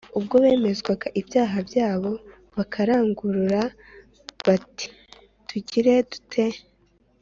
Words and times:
ubwo 0.17 0.35
bemezwaga 0.43 1.07
ibyaha 1.19 1.57
byabo 1.69 2.11
bakarangurura 2.57 3.61
bati:”Tugire 4.45 5.93
dute? 6.09 6.45